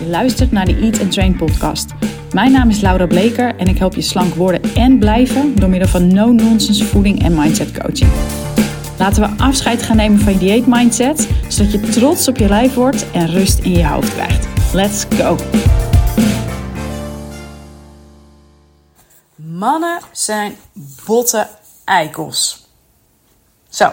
Je 0.00 0.06
luistert 0.06 0.52
naar 0.52 0.64
de 0.64 0.76
Eat 0.76 1.00
and 1.00 1.12
Train 1.12 1.36
podcast. 1.36 1.90
Mijn 2.32 2.52
naam 2.52 2.68
is 2.68 2.80
Laura 2.80 3.06
Bleker 3.06 3.56
en 3.56 3.66
ik 3.66 3.78
help 3.78 3.94
je 3.94 4.00
slank 4.00 4.34
worden 4.34 4.74
en 4.74 4.98
blijven 4.98 5.54
door 5.54 5.68
middel 5.68 5.88
van 5.88 6.14
no-nonsense 6.14 6.84
voeding 6.84 7.22
en 7.22 7.34
mindset 7.34 7.78
coaching. 7.78 8.10
Laten 8.98 9.22
we 9.22 9.42
afscheid 9.42 9.82
gaan 9.82 9.96
nemen 9.96 10.18
van 10.20 10.32
je 10.32 10.38
dieet 10.38 10.66
mindset, 10.66 11.28
zodat 11.48 11.72
je 11.72 11.80
trots 11.80 12.28
op 12.28 12.36
je 12.36 12.48
lijf 12.48 12.74
wordt 12.74 13.10
en 13.10 13.26
rust 13.26 13.58
in 13.58 13.70
je 13.72 13.86
hoofd 13.86 14.12
krijgt. 14.12 14.46
Let's 14.72 15.06
go! 15.16 15.36
Mannen 19.34 20.00
zijn 20.12 20.56
botte 21.06 21.48
eikels. 21.84 22.68
Zo, 23.68 23.92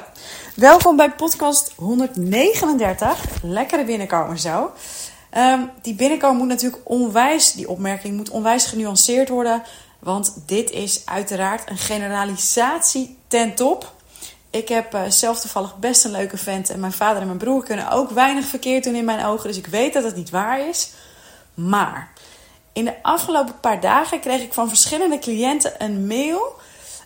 welkom 0.55 0.95
bij 0.95 1.11
podcast 1.11 1.73
139. 1.75 3.25
Lekkere 3.43 3.85
binnenkomen 3.85 4.39
zo. 4.39 4.71
Ehm, 5.37 5.61
die 5.81 5.93
binnenkomen 5.93 6.37
moet 6.37 6.47
natuurlijk 6.47 6.81
onwijs, 6.83 7.51
die 7.51 7.69
opmerking 7.69 8.15
moet 8.15 8.29
onwijs 8.29 8.65
genuanceerd 8.65 9.29
worden. 9.29 9.63
Want 9.99 10.33
dit 10.45 10.71
is 10.71 11.01
uiteraard 11.05 11.69
een 11.69 11.77
generalisatie 11.77 13.17
ten 13.27 13.55
top. 13.55 13.93
Ik 14.49 14.67
heb 14.67 14.93
uh, 14.93 15.01
zelf 15.07 15.39
toevallig 15.39 15.77
best 15.77 16.05
een 16.05 16.11
leuke 16.11 16.37
vent. 16.37 16.69
En 16.69 16.79
mijn 16.79 16.91
vader 16.91 17.21
en 17.21 17.27
mijn 17.27 17.37
broer 17.37 17.63
kunnen 17.63 17.91
ook 17.91 18.09
weinig 18.09 18.45
verkeerd 18.45 18.83
doen 18.83 18.95
in 18.95 19.05
mijn 19.05 19.25
ogen. 19.25 19.47
Dus 19.47 19.57
ik 19.57 19.67
weet 19.67 19.93
dat 19.93 20.03
het 20.03 20.15
niet 20.15 20.29
waar 20.29 20.67
is. 20.67 20.91
Maar 21.53 22.11
in 22.73 22.85
de 22.85 23.03
afgelopen 23.03 23.59
paar 23.59 23.81
dagen 23.81 24.19
kreeg 24.19 24.41
ik 24.41 24.53
van 24.53 24.67
verschillende 24.67 25.19
cliënten 25.19 25.83
een 25.83 26.07
mail 26.07 26.59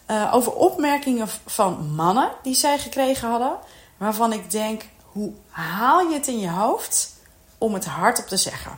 uh, 0.07 0.31
over 0.33 0.53
opmerkingen 0.53 1.27
van 1.45 1.93
mannen 1.95 2.31
die 2.43 2.55
zij 2.55 2.79
gekregen 2.79 3.29
hadden. 3.29 3.57
Waarvan 3.97 4.33
ik 4.33 4.51
denk: 4.51 4.81
hoe 5.03 5.31
haal 5.49 6.09
je 6.09 6.13
het 6.13 6.27
in 6.27 6.39
je 6.39 6.49
hoofd 6.49 7.19
om 7.61 7.73
het 7.73 7.85
hardop 7.85 8.27
te 8.27 8.37
zeggen? 8.37 8.71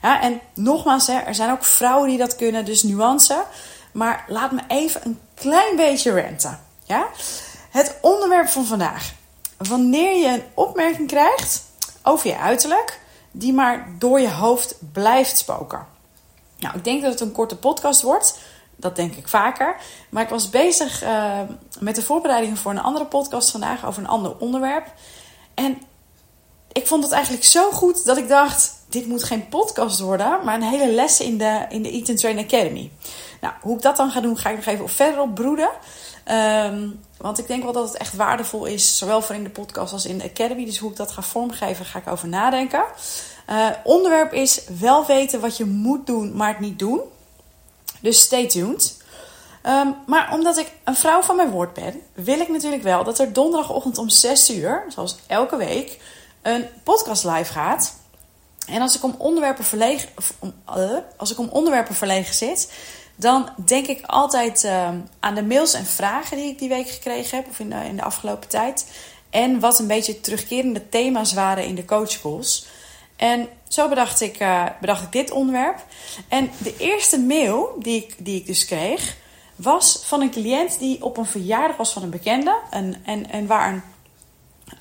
En 0.00 0.40
nogmaals, 0.54 1.06
hè, 1.06 1.18
er 1.18 1.34
zijn 1.34 1.50
ook 1.50 1.64
vrouwen 1.64 2.08
die 2.08 2.18
dat 2.18 2.36
kunnen, 2.36 2.64
dus 2.64 2.82
nuance. 2.82 3.44
Maar 3.92 4.24
laat 4.28 4.52
me 4.52 4.60
even 4.68 5.00
een 5.04 5.20
klein 5.34 5.76
beetje 5.76 6.12
renten. 6.12 6.60
Ja? 6.84 7.06
Het 7.70 7.96
onderwerp 8.00 8.48
van 8.48 8.64
vandaag. 8.64 9.12
Wanneer 9.56 10.16
je 10.16 10.26
een 10.26 10.44
opmerking 10.54 11.08
krijgt 11.08 11.62
over 12.02 12.28
je 12.28 12.38
uiterlijk, 12.38 13.00
die 13.30 13.52
maar 13.52 13.88
door 13.98 14.20
je 14.20 14.30
hoofd 14.30 14.74
blijft 14.92 15.38
spoken. 15.38 15.86
Nou, 16.58 16.76
ik 16.76 16.84
denk 16.84 17.02
dat 17.02 17.10
het 17.10 17.20
een 17.20 17.32
korte 17.32 17.56
podcast 17.56 18.02
wordt. 18.02 18.38
Dat 18.76 18.96
denk 18.96 19.14
ik 19.14 19.28
vaker. 19.28 19.76
Maar 20.08 20.22
ik 20.22 20.28
was 20.28 20.50
bezig 20.50 21.02
uh, 21.02 21.40
met 21.80 21.94
de 21.94 22.02
voorbereidingen 22.02 22.56
voor 22.56 22.70
een 22.70 22.82
andere 22.82 23.04
podcast 23.04 23.50
vandaag 23.50 23.86
over 23.86 24.02
een 24.02 24.08
ander 24.08 24.36
onderwerp. 24.38 24.86
En 25.54 25.82
ik 26.78 26.86
vond 26.86 27.02
het 27.04 27.12
eigenlijk 27.12 27.44
zo 27.44 27.70
goed 27.70 28.04
dat 28.04 28.16
ik 28.16 28.28
dacht: 28.28 28.72
dit 28.88 29.06
moet 29.06 29.24
geen 29.24 29.48
podcast 29.48 30.00
worden, 30.00 30.44
maar 30.44 30.54
een 30.54 30.62
hele 30.62 30.92
les 30.92 31.20
in 31.20 31.38
de, 31.38 31.66
in 31.68 31.82
de 31.82 31.90
Eat 31.90 32.08
and 32.08 32.18
Train 32.18 32.38
Academy. 32.38 32.90
Nou, 33.40 33.54
hoe 33.60 33.76
ik 33.76 33.82
dat 33.82 33.96
dan 33.96 34.10
ga 34.10 34.20
doen, 34.20 34.38
ga 34.38 34.50
ik 34.50 34.56
nog 34.56 34.66
even 34.66 34.88
verder 34.88 35.20
op 35.20 35.34
broeden. 35.34 35.70
Um, 36.30 37.00
want 37.16 37.38
ik 37.38 37.46
denk 37.46 37.62
wel 37.62 37.72
dat 37.72 37.88
het 37.88 37.96
echt 37.96 38.16
waardevol 38.16 38.64
is, 38.64 38.98
zowel 38.98 39.22
voor 39.22 39.34
in 39.34 39.44
de 39.44 39.50
podcast 39.50 39.92
als 39.92 40.06
in 40.06 40.18
de 40.18 40.24
Academy. 40.24 40.64
Dus 40.64 40.78
hoe 40.78 40.90
ik 40.90 40.96
dat 40.96 41.12
ga 41.12 41.22
vormgeven, 41.22 41.84
ga 41.84 41.98
ik 41.98 42.08
over 42.08 42.28
nadenken. 42.28 42.84
Uh, 43.50 43.68
onderwerp 43.84 44.32
is 44.32 44.60
wel 44.80 45.06
weten 45.06 45.40
wat 45.40 45.56
je 45.56 45.64
moet 45.64 46.06
doen, 46.06 46.36
maar 46.36 46.48
het 46.48 46.60
niet 46.60 46.78
doen. 46.78 47.00
Dus 48.00 48.20
stay 48.20 48.46
tuned. 48.46 48.96
Um, 49.66 49.94
maar 50.06 50.32
omdat 50.32 50.58
ik 50.58 50.72
een 50.84 50.96
vrouw 50.96 51.22
van 51.22 51.36
mijn 51.36 51.50
woord 51.50 51.74
ben, 51.74 52.00
wil 52.14 52.40
ik 52.40 52.48
natuurlijk 52.48 52.82
wel 52.82 53.04
dat 53.04 53.18
er 53.18 53.32
donderdagochtend 53.32 53.98
om 53.98 54.08
6 54.08 54.50
uur, 54.50 54.84
zoals 54.88 55.16
elke 55.26 55.56
week, 55.56 55.98
een 56.48 56.66
podcast 56.82 57.24
live 57.24 57.52
gaat. 57.52 57.96
En 58.66 58.80
als 58.80 58.96
ik 58.96 59.02
om 59.04 59.14
onderwerpen 59.18 59.64
verlegen, 59.64 60.08
uh, 60.76 60.90
als 61.16 61.32
ik 61.32 61.38
om 61.38 61.48
onderwerpen 61.48 61.94
verlegen 61.94 62.34
zit, 62.34 62.72
dan 63.16 63.50
denk 63.64 63.86
ik 63.86 64.06
altijd 64.06 64.64
uh, 64.64 64.88
aan 65.20 65.34
de 65.34 65.42
mails 65.42 65.72
en 65.72 65.86
vragen 65.86 66.36
die 66.36 66.50
ik 66.50 66.58
die 66.58 66.68
week 66.68 66.88
gekregen 66.88 67.36
heb, 67.36 67.48
of 67.48 67.58
in 67.58 67.70
de, 67.70 67.76
in 67.76 67.96
de 67.96 68.02
afgelopen 68.02 68.48
tijd. 68.48 68.86
En 69.30 69.60
wat 69.60 69.78
een 69.78 69.86
beetje 69.86 70.20
terugkerende 70.20 70.88
thema's 70.88 71.32
waren 71.32 71.64
in 71.64 71.74
de 71.74 71.84
coachcalls. 71.84 72.66
En 73.16 73.48
zo 73.68 73.88
bedacht 73.88 74.20
ik, 74.20 74.40
uh, 74.40 74.64
bedacht 74.80 75.02
ik 75.02 75.12
dit 75.12 75.30
onderwerp. 75.30 75.84
En 76.28 76.50
de 76.58 76.76
eerste 76.76 77.18
mail 77.20 77.76
die 77.78 77.96
ik, 77.96 78.14
die 78.18 78.36
ik 78.36 78.46
dus 78.46 78.64
kreeg, 78.64 79.16
was 79.56 80.00
van 80.04 80.20
een 80.20 80.30
cliënt 80.30 80.78
die 80.78 81.04
op 81.04 81.16
een 81.16 81.26
verjaardag 81.26 81.76
was 81.76 81.92
van 81.92 82.02
een 82.02 82.10
bekende. 82.10 82.58
En, 82.70 83.02
en, 83.04 83.30
en 83.30 83.46
waar 83.46 83.72
een 83.72 83.82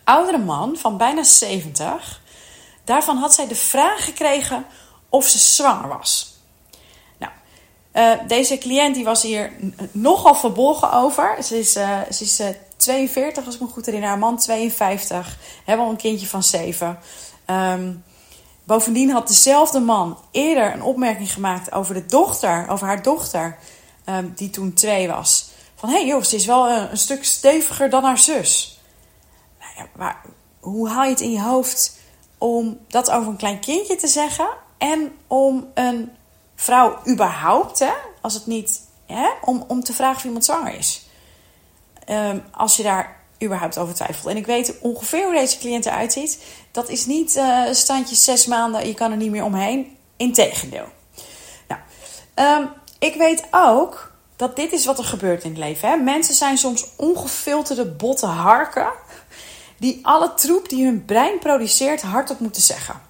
oudere 0.07 0.37
man 0.37 0.77
van 0.77 0.97
bijna 0.97 1.23
70, 1.23 2.21
daarvan 2.83 3.17
had 3.17 3.33
zij 3.33 3.47
de 3.47 3.55
vraag 3.55 4.05
gekregen 4.05 4.65
of 5.09 5.27
ze 5.27 5.37
zwanger 5.37 5.87
was. 5.87 6.35
Nou, 7.17 7.31
uh, 7.93 8.27
deze 8.27 8.57
cliënt 8.57 8.95
die 8.95 9.03
was 9.03 9.21
hier 9.21 9.51
nogal 9.91 10.35
verbolgen 10.35 10.91
over. 10.91 11.43
Ze 11.43 11.59
is, 11.59 11.77
uh, 11.77 11.99
ze 12.11 12.23
is 12.23 12.41
42, 12.77 13.45
als 13.45 13.55
ik 13.55 13.61
me 13.61 13.67
goed 13.67 13.85
herinner. 13.85 14.09
Haar 14.09 14.17
man 14.17 14.37
52. 14.37 15.37
Hebben 15.65 15.85
al 15.85 15.91
een 15.91 15.97
kindje 15.97 16.27
van 16.27 16.43
7. 16.43 16.99
Um, 17.45 18.03
Bovendien 18.67 19.09
had 19.09 19.27
dezelfde 19.27 19.79
man 19.79 20.17
eerder 20.31 20.73
een 20.73 20.83
opmerking 20.83 21.33
gemaakt 21.33 21.71
over 21.71 21.93
de 21.93 22.05
dochter, 22.05 22.67
over 22.69 22.87
haar 22.87 23.01
dochter, 23.01 23.57
um, 24.05 24.33
die 24.35 24.49
toen 24.49 24.73
twee 24.73 25.07
was. 25.07 25.49
Van 25.75 25.89
hé 25.89 26.07
hey 26.07 26.23
ze 26.23 26.35
is 26.35 26.45
wel 26.45 26.69
een, 26.69 26.97
stuk 26.97 27.25
steviger 27.25 27.89
dan 27.89 28.03
haar 28.03 28.17
zus. 28.17 28.76
Hoe 30.59 30.89
haal 30.89 31.03
je 31.03 31.09
het 31.09 31.21
in 31.21 31.31
je 31.31 31.41
hoofd 31.41 31.99
om 32.37 32.79
dat 32.87 33.11
over 33.11 33.29
een 33.29 33.37
klein 33.37 33.59
kindje 33.59 33.95
te 33.95 34.07
zeggen 34.07 34.47
en 34.77 35.11
om 35.27 35.67
een 35.73 36.11
vrouw 36.55 36.99
überhaupt, 37.07 37.79
hè, 37.79 37.91
als 38.21 38.33
het 38.33 38.45
niet, 38.45 38.81
hè, 39.05 39.29
om, 39.41 39.63
om 39.67 39.83
te 39.83 39.93
vragen 39.93 40.17
of 40.17 40.23
iemand 40.23 40.45
zwanger 40.45 40.73
is? 40.73 41.09
Um, 42.09 42.43
als 42.51 42.77
je 42.77 42.83
daar 42.83 43.15
überhaupt 43.43 43.77
over 43.77 43.93
twijfelt. 43.93 44.27
En 44.27 44.37
ik 44.37 44.45
weet 44.45 44.79
ongeveer 44.81 45.23
hoe 45.23 45.33
deze 45.33 45.57
cliënt 45.57 45.85
eruit 45.85 46.13
ziet. 46.13 46.43
Dat 46.71 46.89
is 46.89 47.05
niet 47.05 47.35
uh, 47.35 47.63
standje 47.71 48.15
zes 48.15 48.45
maanden, 48.45 48.87
je 48.87 48.93
kan 48.93 49.11
er 49.11 49.17
niet 49.17 49.31
meer 49.31 49.43
omheen. 49.43 49.97
Integendeel. 50.17 50.85
Nou, 51.67 51.81
um, 52.61 52.69
ik 52.99 53.15
weet 53.15 53.47
ook 53.51 54.11
dat 54.35 54.55
dit 54.55 54.71
is 54.71 54.85
wat 54.85 54.97
er 54.97 55.03
gebeurt 55.03 55.43
in 55.43 55.49
het 55.49 55.59
leven. 55.59 55.89
Hè? 55.89 55.95
Mensen 55.95 56.35
zijn 56.35 56.57
soms 56.57 56.85
ongefilterde 56.95 57.85
botte 57.85 58.25
harken. 58.25 58.91
Die 59.77 59.99
alle 60.01 60.33
troep 60.33 60.69
die 60.69 60.85
hun 60.85 61.05
brein 61.05 61.39
produceert 61.39 62.01
hardop 62.01 62.39
moeten 62.39 62.61
zeggen. 62.61 63.01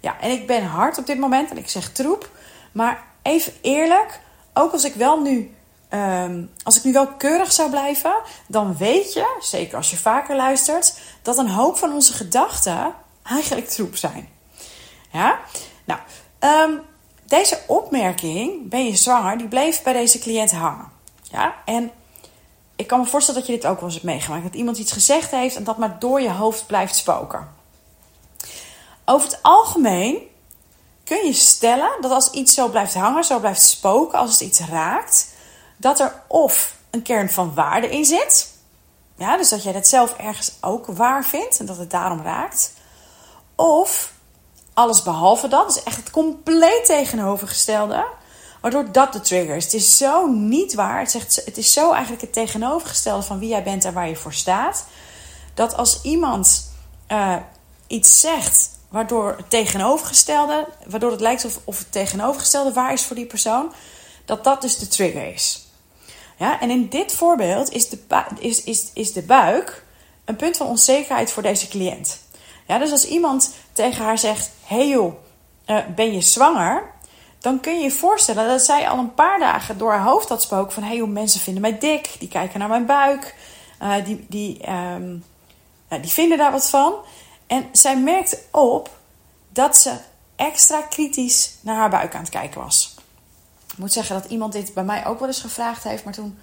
Ja, 0.00 0.20
en 0.20 0.30
ik 0.30 0.46
ben 0.46 0.64
hard 0.64 0.98
op 0.98 1.06
dit 1.06 1.18
moment 1.18 1.50
en 1.50 1.58
ik 1.58 1.68
zeg 1.68 1.92
troep. 1.92 2.30
Maar 2.72 3.04
even 3.22 3.52
eerlijk, 3.60 4.20
ook 4.54 4.72
als 4.72 4.84
ik 4.84 4.94
wel 4.94 5.20
nu 5.20 5.50
Um, 5.90 6.50
als 6.62 6.76
ik 6.76 6.84
nu 6.84 6.92
wel 6.92 7.06
keurig 7.06 7.52
zou 7.52 7.70
blijven, 7.70 8.14
dan 8.48 8.76
weet 8.76 9.12
je, 9.12 9.36
zeker 9.40 9.76
als 9.76 9.90
je 9.90 9.96
vaker 9.96 10.36
luistert, 10.36 10.98
dat 11.22 11.38
een 11.38 11.48
hoop 11.48 11.76
van 11.76 11.92
onze 11.92 12.12
gedachten 12.12 12.94
eigenlijk 13.22 13.68
troep 13.68 13.96
zijn. 13.96 14.28
Ja? 15.10 15.38
Nou, 15.84 16.00
um, 16.40 16.80
deze 17.24 17.58
opmerking, 17.66 18.68
ben 18.68 18.86
je 18.86 18.96
zwanger, 18.96 19.38
die 19.38 19.48
bleef 19.48 19.82
bij 19.82 19.92
deze 19.92 20.18
cliënt 20.18 20.52
hangen. 20.52 20.92
Ja? 21.22 21.54
En 21.64 21.90
ik 22.76 22.86
kan 22.86 23.00
me 23.00 23.06
voorstellen 23.06 23.40
dat 23.40 23.50
je 23.50 23.56
dit 23.56 23.66
ook 23.66 23.76
wel 23.76 23.84
eens 23.84 23.94
hebt 23.94 24.06
meegemaakt. 24.06 24.42
Dat 24.42 24.54
iemand 24.54 24.78
iets 24.78 24.92
gezegd 24.92 25.30
heeft 25.30 25.56
en 25.56 25.64
dat 25.64 25.76
maar 25.76 25.98
door 25.98 26.20
je 26.20 26.30
hoofd 26.30 26.66
blijft 26.66 26.96
spoken. 26.96 27.48
Over 29.04 29.28
het 29.28 29.38
algemeen 29.42 30.18
kun 31.04 31.26
je 31.26 31.32
stellen 31.32 31.90
dat 32.00 32.10
als 32.10 32.30
iets 32.30 32.54
zo 32.54 32.68
blijft 32.68 32.94
hangen, 32.94 33.24
zo 33.24 33.38
blijft 33.38 33.62
spoken, 33.62 34.18
als 34.18 34.30
het 34.30 34.40
iets 34.40 34.60
raakt, 34.60 35.28
dat 35.76 36.00
er 36.00 36.22
of 36.26 36.74
een 36.90 37.02
kern 37.02 37.30
van 37.30 37.54
waarde 37.54 37.90
in 37.90 38.04
zit. 38.04 38.54
Ja, 39.16 39.36
dus 39.36 39.48
dat 39.48 39.62
jij 39.62 39.72
dat 39.72 39.86
zelf 39.86 40.16
ergens 40.16 40.52
ook 40.60 40.86
waar 40.86 41.24
vindt 41.24 41.58
en 41.58 41.66
dat 41.66 41.76
het 41.76 41.90
daarom 41.90 42.22
raakt. 42.22 42.72
Of 43.54 44.12
alles 44.74 45.02
behalve 45.02 45.48
dat, 45.48 45.66
dus 45.66 45.82
echt 45.82 45.96
het 45.96 46.10
compleet 46.10 46.84
tegenovergestelde. 46.84 48.06
Waardoor 48.66 48.92
dat 48.92 49.12
de 49.12 49.20
trigger 49.20 49.56
is. 49.56 49.64
Het 49.64 49.74
is 49.74 49.96
zo 49.96 50.26
niet 50.26 50.74
waar. 50.74 50.98
Het, 50.98 51.10
zegt, 51.10 51.42
het 51.44 51.56
is 51.56 51.72
zo 51.72 51.92
eigenlijk 51.92 52.22
het 52.22 52.32
tegenovergestelde 52.32 53.22
van 53.22 53.38
wie 53.38 53.48
jij 53.48 53.62
bent 53.62 53.84
en 53.84 53.92
waar 53.92 54.08
je 54.08 54.16
voor 54.16 54.32
staat. 54.32 54.84
Dat 55.54 55.76
als 55.76 56.02
iemand 56.02 56.72
uh, 57.12 57.36
iets 57.86 58.20
zegt 58.20 58.70
waardoor 58.88 59.34
het 59.36 59.50
tegenovergestelde, 59.50 60.68
waardoor 60.86 61.10
het 61.10 61.20
lijkt 61.20 61.44
of, 61.44 61.58
of 61.64 61.78
het 61.78 61.92
tegenovergestelde 61.92 62.72
waar 62.72 62.92
is 62.92 63.04
voor 63.04 63.16
die 63.16 63.26
persoon, 63.26 63.72
dat 64.24 64.44
dat 64.44 64.60
dus 64.60 64.78
de 64.78 64.88
trigger 64.88 65.34
is. 65.34 65.66
Ja, 66.36 66.60
en 66.60 66.70
in 66.70 66.88
dit 66.88 67.12
voorbeeld 67.12 67.72
is 67.72 67.88
de, 67.88 67.98
is, 68.38 68.64
is, 68.64 68.90
is 68.94 69.12
de 69.12 69.22
buik 69.22 69.84
een 70.24 70.36
punt 70.36 70.56
van 70.56 70.66
onzekerheid 70.66 71.30
voor 71.30 71.42
deze 71.42 71.68
cliënt. 71.68 72.20
Ja, 72.66 72.78
dus 72.78 72.90
als 72.90 73.06
iemand 73.06 73.54
tegen 73.72 74.04
haar 74.04 74.18
zegt: 74.18 74.50
Hey 74.64 74.88
joh, 74.88 75.14
uh, 75.66 75.78
ben 75.94 76.12
je 76.12 76.20
zwanger? 76.20 76.94
Dan 77.46 77.60
kun 77.60 77.74
je 77.74 77.82
je 77.82 77.90
voorstellen 77.90 78.48
dat 78.48 78.62
zij 78.62 78.88
al 78.88 78.98
een 78.98 79.14
paar 79.14 79.38
dagen 79.38 79.78
door 79.78 79.90
haar 79.90 80.04
hoofd 80.04 80.28
had 80.28 80.42
spoken 80.42 80.72
van: 80.72 80.82
Hey 80.82 80.96
joh, 80.96 81.08
mensen 81.08 81.40
vinden 81.40 81.62
mij 81.62 81.78
dik, 81.78 82.16
die 82.18 82.28
kijken 82.28 82.58
naar 82.58 82.68
mijn 82.68 82.86
buik, 82.86 83.34
uh, 83.82 84.04
die, 84.04 84.26
die, 84.28 84.70
um, 84.70 85.24
uh, 85.92 86.02
die 86.02 86.10
vinden 86.10 86.38
daar 86.38 86.52
wat 86.52 86.70
van. 86.70 86.94
En 87.46 87.68
zij 87.72 87.98
merkte 87.98 88.38
op 88.50 88.90
dat 89.48 89.76
ze 89.76 89.92
extra 90.36 90.80
kritisch 90.80 91.54
naar 91.60 91.76
haar 91.76 91.90
buik 91.90 92.14
aan 92.14 92.20
het 92.20 92.30
kijken 92.30 92.60
was. 92.60 92.94
Ik 93.72 93.78
moet 93.78 93.92
zeggen 93.92 94.20
dat 94.20 94.30
iemand 94.30 94.52
dit 94.52 94.74
bij 94.74 94.84
mij 94.84 95.06
ook 95.06 95.18
wel 95.18 95.28
eens 95.28 95.40
gevraagd 95.40 95.82
heeft, 95.82 96.04
maar 96.04 96.14
toen 96.14 96.38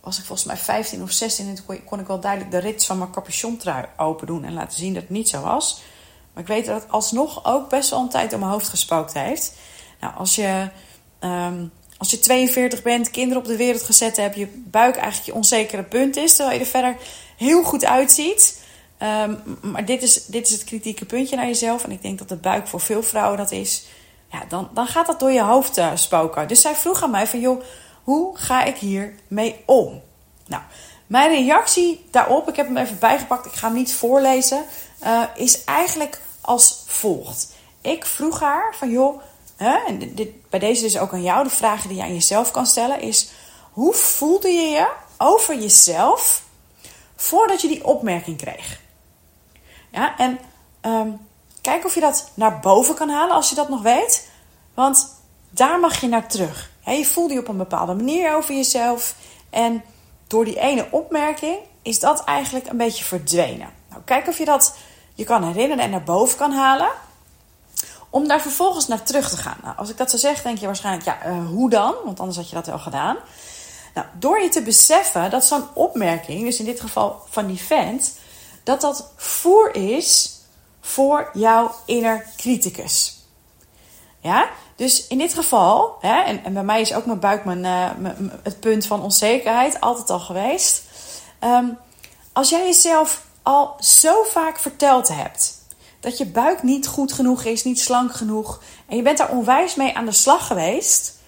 was 0.00 0.18
ik 0.18 0.24
volgens 0.24 0.46
mij 0.46 0.56
15 0.56 1.02
of 1.02 1.10
16 1.10 1.48
en 1.48 1.54
toen 1.54 1.84
kon 1.84 2.00
ik 2.00 2.06
wel 2.06 2.20
duidelijk 2.20 2.50
de 2.50 2.58
rits 2.58 2.86
van 2.86 2.98
mijn 2.98 3.10
capuchontrui 3.10 3.86
open 3.96 4.26
doen 4.26 4.44
en 4.44 4.52
laten 4.52 4.78
zien 4.78 4.94
dat 4.94 5.02
het 5.02 5.10
niet 5.10 5.28
zo 5.28 5.40
was. 5.40 5.82
Maar 6.32 6.42
ik 6.42 6.48
weet 6.48 6.66
dat 6.66 6.82
het 6.82 6.90
alsnog 6.90 7.44
ook 7.44 7.68
best 7.68 7.90
wel 7.90 8.00
een 8.00 8.08
tijd 8.08 8.30
door 8.30 8.38
mijn 8.38 8.52
hoofd 8.52 8.68
gespookt 8.68 9.12
heeft. 9.12 9.52
Nou, 10.02 10.14
als 10.14 10.34
je, 10.34 10.68
um, 11.20 11.72
als 11.96 12.10
je 12.10 12.18
42 12.18 12.82
bent, 12.82 13.10
kinderen 13.10 13.42
op 13.42 13.48
de 13.48 13.56
wereld 13.56 13.82
gezet 13.82 14.16
hebt, 14.16 14.36
je 14.36 14.48
buik 14.64 14.96
eigenlijk 14.96 15.26
je 15.26 15.34
onzekere 15.34 15.82
punt 15.82 16.16
is, 16.16 16.36
terwijl 16.36 16.58
je 16.58 16.64
er 16.64 16.70
verder 16.70 16.96
heel 17.36 17.62
goed 17.62 17.84
uitziet. 17.84 18.60
Um, 19.02 19.58
maar 19.60 19.84
dit 19.84 20.02
is, 20.02 20.24
dit 20.24 20.46
is 20.46 20.52
het 20.52 20.64
kritieke 20.64 21.04
puntje 21.04 21.36
naar 21.36 21.46
jezelf. 21.46 21.84
En 21.84 21.90
ik 21.90 22.02
denk 22.02 22.18
dat 22.18 22.28
de 22.28 22.36
buik 22.36 22.66
voor 22.66 22.80
veel 22.80 23.02
vrouwen 23.02 23.38
dat 23.38 23.50
is. 23.50 23.84
Ja, 24.30 24.42
dan, 24.48 24.70
dan 24.74 24.86
gaat 24.86 25.06
dat 25.06 25.20
door 25.20 25.30
je 25.30 25.42
hoofd 25.42 25.78
uh, 25.78 25.90
spoken. 25.94 26.48
Dus 26.48 26.60
zij 26.60 26.74
vroeg 26.74 27.02
aan 27.02 27.10
mij 27.10 27.26
van, 27.26 27.40
joh, 27.40 27.62
hoe 28.04 28.36
ga 28.36 28.64
ik 28.64 28.76
hier 28.76 29.14
mee 29.28 29.62
om? 29.66 30.02
Nou, 30.46 30.62
mijn 31.06 31.30
reactie 31.30 32.04
daarop, 32.10 32.48
ik 32.48 32.56
heb 32.56 32.66
hem 32.66 32.76
even 32.76 32.98
bijgepakt, 32.98 33.46
ik 33.46 33.52
ga 33.52 33.66
hem 33.66 33.76
niet 33.76 33.94
voorlezen, 33.94 34.64
uh, 35.04 35.22
is 35.34 35.64
eigenlijk 35.64 36.20
als 36.40 36.82
volgt. 36.86 37.52
Ik 37.80 38.06
vroeg 38.06 38.40
haar 38.40 38.74
van, 38.78 38.90
joh, 38.90 39.20
en 39.56 40.14
dit, 40.14 40.50
bij 40.50 40.58
deze 40.58 40.84
is 40.84 40.98
ook 40.98 41.12
aan 41.12 41.22
jou, 41.22 41.44
de 41.44 41.50
vragen 41.50 41.88
die 41.88 41.96
je 41.96 42.02
aan 42.02 42.14
jezelf 42.14 42.50
kan 42.50 42.66
stellen, 42.66 43.00
is 43.00 43.30
hoe 43.72 43.94
voelde 43.94 44.48
je 44.48 44.68
je 44.68 44.88
over 45.18 45.58
jezelf 45.58 46.42
voordat 47.16 47.60
je 47.60 47.68
die 47.68 47.84
opmerking 47.84 48.36
kreeg? 48.36 48.80
Ja, 49.90 50.18
en 50.18 50.38
um, 50.82 51.26
kijk 51.60 51.84
of 51.84 51.94
je 51.94 52.00
dat 52.00 52.30
naar 52.34 52.60
boven 52.60 52.94
kan 52.94 53.08
halen 53.08 53.36
als 53.36 53.48
je 53.48 53.54
dat 53.54 53.68
nog 53.68 53.82
weet. 53.82 54.28
Want 54.74 55.20
daar 55.50 55.80
mag 55.80 56.00
je 56.00 56.08
naar 56.08 56.28
terug. 56.28 56.70
je 56.84 57.04
voelde 57.04 57.34
je 57.34 57.40
op 57.40 57.48
een 57.48 57.56
bepaalde 57.56 57.94
manier 57.94 58.36
over 58.36 58.54
jezelf. 58.54 59.14
En 59.50 59.84
door 60.26 60.44
die 60.44 60.60
ene 60.60 60.88
opmerking 60.90 61.58
is 61.82 62.00
dat 62.00 62.24
eigenlijk 62.24 62.68
een 62.68 62.76
beetje 62.76 63.04
verdwenen. 63.04 63.70
Nou, 63.88 64.02
kijk 64.04 64.28
of 64.28 64.38
je 64.38 64.44
dat 64.44 64.76
je 65.14 65.24
kan 65.24 65.44
herinneren 65.44 65.84
en 65.84 65.90
naar 65.90 66.02
boven 66.02 66.38
kan 66.38 66.52
halen. 66.52 66.90
Om 68.12 68.28
daar 68.28 68.40
vervolgens 68.40 68.86
naar 68.86 69.02
terug 69.02 69.28
te 69.28 69.36
gaan. 69.36 69.56
Nou, 69.62 69.76
als 69.76 69.90
ik 69.90 69.96
dat 69.96 70.10
zo 70.10 70.16
zeg, 70.16 70.42
denk 70.42 70.58
je 70.58 70.66
waarschijnlijk, 70.66 71.04
ja, 71.04 71.26
uh, 71.26 71.46
hoe 71.46 71.70
dan? 71.70 71.94
Want 72.04 72.20
anders 72.20 72.38
had 72.38 72.48
je 72.48 72.54
dat 72.54 72.66
wel 72.66 72.78
gedaan. 72.78 73.16
Nou, 73.94 74.06
door 74.18 74.40
je 74.40 74.48
te 74.48 74.62
beseffen 74.62 75.30
dat 75.30 75.44
zo'n 75.44 75.64
opmerking, 75.72 76.44
dus 76.44 76.58
in 76.58 76.64
dit 76.64 76.80
geval 76.80 77.22
van 77.28 77.46
die 77.46 77.60
vent, 77.60 78.18
dat 78.62 78.80
dat 78.80 79.12
voer 79.16 79.74
is 79.74 80.38
voor 80.80 81.30
jouw 81.32 81.74
inner 81.86 82.26
criticus. 82.36 83.20
Ja, 84.20 84.48
dus 84.76 85.06
in 85.06 85.18
dit 85.18 85.34
geval, 85.34 85.96
hè, 86.00 86.22
en, 86.22 86.44
en 86.44 86.52
bij 86.52 86.64
mij 86.64 86.80
is 86.80 86.94
ook 86.94 87.06
mijn 87.06 87.20
buik 87.20 87.44
mijn, 87.44 87.64
uh, 87.64 87.90
mijn, 87.98 88.32
het 88.42 88.60
punt 88.60 88.86
van 88.86 89.02
onzekerheid 89.02 89.80
altijd 89.80 90.10
al 90.10 90.20
geweest. 90.20 90.82
Um, 91.44 91.78
als 92.32 92.48
jij 92.48 92.64
jezelf 92.64 93.22
al 93.42 93.76
zo 93.78 94.22
vaak 94.22 94.58
verteld 94.58 95.08
hebt 95.08 95.60
dat 96.02 96.18
je 96.18 96.26
buik 96.26 96.62
niet 96.62 96.86
goed 96.86 97.12
genoeg 97.12 97.44
is, 97.44 97.64
niet 97.64 97.80
slank 97.80 98.14
genoeg, 98.14 98.62
en 98.86 98.96
je 98.96 99.02
bent 99.02 99.18
daar 99.18 99.30
onwijs 99.30 99.74
mee 99.74 99.96
aan 99.96 100.04
de 100.04 100.12
slag 100.12 100.46
geweest. 100.46 101.18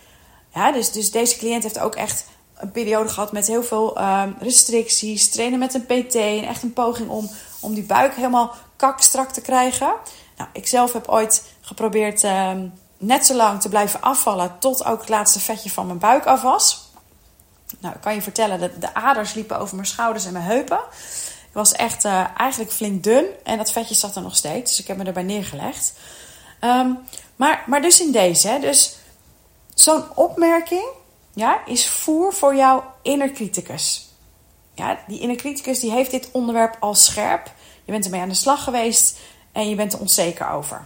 Ja, 0.55 0.73
dus, 0.73 0.93
dus 0.93 1.11
deze 1.11 1.39
cliënt 1.39 1.63
heeft 1.63 1.79
ook 1.79 1.95
echt 1.95 2.27
een 2.57 2.71
periode 2.71 3.09
gehad 3.09 3.33
met 3.33 3.47
heel 3.47 3.63
veel 3.63 4.01
um, 4.01 4.37
restricties, 4.39 5.31
trainen 5.31 5.59
met 5.59 5.75
een 5.75 5.87
PT 5.87 6.15
en 6.15 6.45
echt 6.45 6.63
een 6.63 6.73
poging 6.73 7.09
om, 7.09 7.31
om 7.61 7.75
die 7.75 7.85
buik 7.85 8.15
helemaal 8.15 8.55
kakstrak 8.77 9.31
te 9.31 9.41
krijgen. 9.41 9.95
Nou, 10.37 10.49
ik 10.53 10.67
zelf 10.67 10.93
heb 10.93 11.09
ooit 11.09 11.45
geprobeerd 11.61 12.23
um, 12.23 12.73
net 12.99 13.27
zo 13.27 13.35
lang 13.35 13.61
te 13.61 13.69
blijven 13.69 14.01
afvallen 14.01 14.57
tot 14.59 14.85
ook 14.85 15.01
het 15.01 15.09
laatste 15.09 15.41
vetje 15.41 15.71
van 15.71 15.87
mijn 15.87 15.99
buik 15.99 16.27
af 16.27 16.43
was. 16.43 16.93
Nou, 17.79 17.95
ik 17.95 18.01
kan 18.01 18.15
je 18.15 18.23
vertellen, 18.23 18.61
de, 18.61 18.79
de 18.79 18.95
aders 18.95 19.35
liepen 19.35 19.59
over 19.59 19.75
mijn 19.75 19.87
schouders 19.87 20.27
en 20.27 20.33
mijn 20.33 20.45
heupen. 20.45 20.81
Was 21.55 21.73
echt 21.73 22.05
uh, 22.05 22.27
eigenlijk 22.37 22.73
flink 22.73 23.03
dun 23.03 23.25
en 23.45 23.59
dat 23.59 23.73
vetje 23.73 23.95
zat 23.95 24.17
er 24.17 24.23
nog 24.23 24.37
steeds, 24.37 24.71
dus 24.71 24.81
ik 24.81 24.87
heb 24.87 24.97
me 24.97 25.05
erbij 25.05 25.23
neergelegd. 25.23 25.93
Um, 26.61 26.99
maar, 27.37 27.65
maar 27.67 27.83
dus 27.83 28.01
in 28.01 28.13
deze, 28.13 28.59
dus 28.61 28.97
zo'n 29.75 30.17
opmerking 30.17 30.85
ja, 31.33 31.65
is 31.67 31.89
voer 31.89 32.33
voor 32.33 32.57
jouw 32.57 32.95
inner 33.03 33.31
criticus. 33.31 34.09
Ja, 34.75 34.99
die 35.07 35.21
inner 35.21 35.37
criticus 35.37 35.81
die 35.81 35.91
heeft 35.91 36.11
dit 36.11 36.29
onderwerp 36.33 36.77
al 36.81 36.95
scherp. 36.95 37.53
Je 37.85 37.93
bent 37.93 38.05
ermee 38.05 38.21
aan 38.21 38.29
de 38.29 38.35
slag 38.35 38.65
geweest 38.65 39.19
en 39.53 39.69
je 39.69 39.75
bent 39.75 39.93
er 39.93 40.01
onzeker 40.01 40.49
over. 40.49 40.85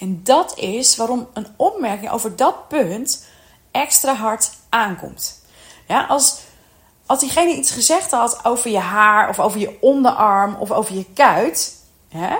En 0.00 0.20
dat 0.22 0.58
is 0.58 0.96
waarom 0.96 1.28
een 1.32 1.46
opmerking 1.56 2.10
over 2.10 2.36
dat 2.36 2.68
punt 2.68 3.26
extra 3.70 4.14
hard 4.14 4.50
aankomt. 4.68 5.42
Ja, 5.88 6.04
als, 6.04 6.36
als 7.08 7.20
diegene 7.20 7.56
iets 7.56 7.70
gezegd 7.70 8.10
had 8.10 8.44
over 8.44 8.70
je 8.70 8.78
haar 8.78 9.28
of 9.28 9.40
over 9.40 9.60
je 9.60 9.78
onderarm 9.80 10.54
of 10.54 10.70
over 10.70 10.94
je 10.94 11.06
kuit. 11.14 11.84
Hè? 12.08 12.36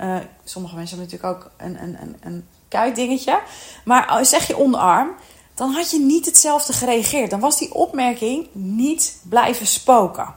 Uh, 0.00 0.16
sommige 0.44 0.74
mensen 0.74 0.98
hebben 0.98 1.16
natuurlijk 1.16 1.44
ook 1.44 1.50
een, 1.56 1.82
een, 1.82 1.96
een, 2.00 2.16
een 2.20 2.48
kuitdingetje. 2.68 3.40
Maar 3.84 4.26
zeg 4.26 4.46
je 4.46 4.56
onderarm, 4.56 5.14
dan 5.54 5.72
had 5.72 5.90
je 5.90 6.00
niet 6.00 6.26
hetzelfde 6.26 6.72
gereageerd. 6.72 7.30
Dan 7.30 7.40
was 7.40 7.58
die 7.58 7.74
opmerking 7.74 8.48
niet 8.52 9.18
blijven 9.28 9.66
spoken. 9.66 10.34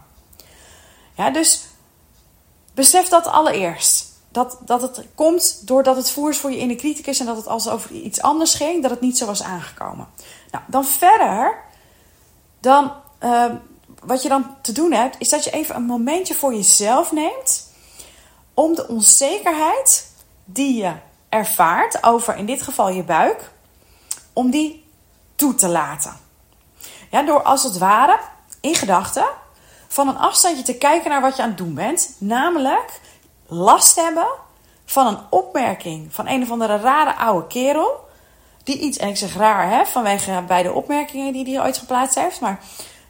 Ja, 1.13 1.29
dus 1.29 1.65
besef 2.73 3.07
dat 3.07 3.27
allereerst. 3.27 4.05
Dat, 4.29 4.57
dat 4.65 4.81
het 4.81 5.05
komt 5.15 5.67
doordat 5.67 5.95
het 5.95 6.11
voer 6.11 6.29
is 6.29 6.37
voor 6.37 6.51
je 6.51 6.57
inner 6.57 6.75
criticus 6.75 7.19
en 7.19 7.25
dat 7.25 7.37
het 7.37 7.47
als 7.47 7.69
over 7.69 7.91
iets 7.91 8.21
anders 8.21 8.53
ging, 8.53 8.81
dat 8.81 8.91
het 8.91 9.01
niet 9.01 9.17
zo 9.17 9.25
was 9.25 9.43
aangekomen. 9.43 10.07
Nou, 10.51 10.63
dan 10.67 10.85
verder, 10.85 11.63
dan, 12.59 12.91
uh, 13.23 13.45
wat 14.03 14.21
je 14.21 14.29
dan 14.29 14.55
te 14.61 14.71
doen 14.71 14.91
hebt, 14.91 15.15
is 15.19 15.29
dat 15.29 15.43
je 15.43 15.51
even 15.51 15.75
een 15.75 15.85
momentje 15.85 16.35
voor 16.35 16.53
jezelf 16.53 17.11
neemt 17.11 17.71
om 18.53 18.75
de 18.75 18.87
onzekerheid 18.87 20.11
die 20.45 20.83
je 20.83 20.93
ervaart 21.29 22.03
over 22.03 22.35
in 22.35 22.45
dit 22.45 22.61
geval 22.61 22.89
je 22.89 23.03
buik, 23.03 23.51
om 24.33 24.51
die 24.51 24.85
toe 25.35 25.55
te 25.55 25.67
laten. 25.67 26.17
Ja, 27.11 27.23
door 27.23 27.43
als 27.43 27.63
het 27.63 27.77
ware 27.77 28.19
in 28.61 28.75
gedachten 28.75 29.25
van 29.87 30.07
een 30.07 30.17
afstandje 30.17 30.63
te 30.63 30.77
kijken 30.77 31.09
naar 31.09 31.21
wat 31.21 31.35
je 31.35 31.41
aan 31.41 31.47
het 31.47 31.57
doen 31.57 31.73
bent. 31.73 32.15
Namelijk 32.17 32.99
last 33.47 33.95
hebben 33.95 34.27
van 34.85 35.07
een 35.07 35.19
opmerking 35.29 36.13
van 36.13 36.27
een 36.27 36.41
of 36.41 36.51
andere 36.51 36.77
rare 36.77 37.15
oude 37.15 37.47
kerel. 37.47 38.05
Die 38.63 38.79
iets, 38.79 38.97
en 38.97 39.07
ik 39.07 39.17
zeg 39.17 39.35
raar 39.35 39.69
hè, 39.69 39.85
vanwege 39.85 40.43
beide 40.47 40.73
opmerkingen 40.73 41.33
die 41.33 41.55
hij 41.55 41.65
ooit 41.65 41.77
geplaatst 41.77 42.15
heeft. 42.15 42.41
Maar 42.41 42.59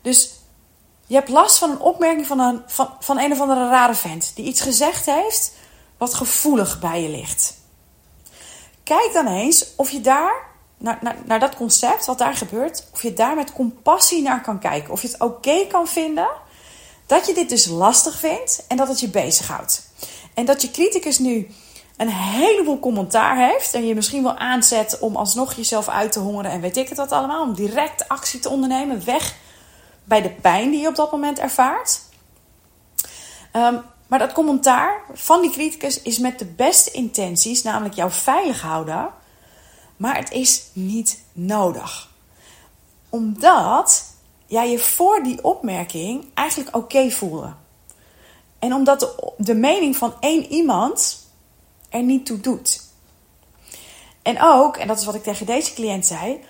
dus 0.08 0.30
je 1.06 1.16
hebt 1.16 1.30
last 1.30 1.58
van 1.58 1.70
een 1.70 1.80
opmerking 1.80 2.28
van 2.28 2.40
een, 2.40 2.62
van, 2.68 2.90
van 3.00 3.20
een 3.20 3.32
of 3.32 3.40
andere 3.40 3.70
rare 3.70 3.96
vent. 3.96 4.32
Die 4.36 4.46
iets 4.46 4.62
gezegd 4.62 5.06
heeft 5.06 5.52
wat 5.98 6.14
gevoelig 6.14 6.80
bij 6.80 7.02
je 7.02 7.10
ligt. 7.10 7.56
Kijk 8.84 9.10
dan 9.14 9.28
eens 9.28 9.66
of 9.76 9.90
je 9.90 10.02
daar 10.02 10.46
naar, 10.78 10.98
naar, 11.02 11.16
naar 11.26 11.40
dat 11.40 11.56
concept, 11.56 12.06
wat 12.06 12.18
daar 12.18 12.36
gebeurt, 12.36 12.84
of 12.94 13.02
je 13.02 13.14
daar 13.14 13.36
met 13.36 13.54
compassie 13.54 14.22
naar 14.22 14.42
kan 14.42 14.60
kijken. 14.60 14.92
Of 14.92 15.02
je 15.02 15.08
het 15.08 15.22
oké 15.22 15.68
kan 15.68 15.88
vinden 15.88 16.30
dat 17.06 17.28
je 17.28 17.34
dit 17.34 17.50
dus 17.50 17.66
lastig 17.66 18.20
vindt 18.20 18.66
en 18.68 18.78
dat 18.78 18.88
het 18.88 19.00
je 19.00 19.10
bezighoudt. 19.10 19.90
En 20.34 20.46
dat 20.46 20.62
je 20.62 20.72
criticus 20.72 21.20
nu 21.20 21.48
een 21.98 22.10
heleboel 22.10 22.80
commentaar 22.80 23.38
heeft 23.50 23.74
en 23.74 23.88
je 23.88 23.96
misschien 23.96 24.24
wel 24.24 24.38
aanzet 24.38 25.00
om 25.00 25.16
alsnog 25.16 25.54
jezelf 25.54 25.88
uit 25.88 26.12
te 26.12 26.20
hongeren 26.20 26.52
en 26.52 26.62
weet 26.62 26.78
ik 26.78 26.90
het 26.90 26.98
wat 26.98 27.12
allemaal, 27.12 27.44
om 27.44 27.54
direct 27.54 28.08
actie 28.08 28.40
te 28.40 28.50
ondernemen, 28.50 29.06
weg 29.06 29.36
bij 30.08 30.22
de 30.22 30.30
pijn 30.30 30.70
die 30.70 30.82
je 30.82 30.88
op 30.88 30.96
dat 30.96 31.12
moment 31.12 31.40
ervaart. 31.40 32.02
Um, 33.54 33.82
maar 34.08 34.20
dat 34.20 34.34
commentaar 34.34 35.02
van 35.14 35.42
die 35.42 35.52
criticus 35.52 36.02
is 36.02 36.18
met 36.18 36.40
de 36.40 36.46
beste 36.46 36.92
intenties, 36.92 37.64
namelijk 37.64 37.96
jou 37.96 38.12
veilig 38.12 38.62
houden 38.62 39.10
maar 39.98 40.16
het 40.16 40.32
is 40.32 40.64
niet 40.74 41.22
nodig. 41.34 42.10
Omdat 43.10 44.14
jij 44.46 44.72
je 44.72 44.80
voor 44.80 45.24
die 45.24 45.44
opmerking 45.44 46.26
eigenlijk 46.34 46.76
oké 46.76 47.10
voelde. 47.10 47.54
En 48.60 48.74
omdat 48.74 49.32
de 49.38 49.56
mening 49.56 49.96
van 49.96 50.14
één 50.20 50.46
iemand 50.46 51.26
er 51.90 52.04
niet 52.04 52.26
toe 52.26 52.40
doet. 52.40 52.82
En 54.22 54.42
ook, 54.42 54.78
en 54.78 54.88
dat 54.88 55.00
is 55.00 55.06
wat 55.06 55.16
ik 55.16 55.24
tegen 55.24 55.46
deze 55.46 55.74
cliënt 55.74 56.06
zei, 56.06 56.44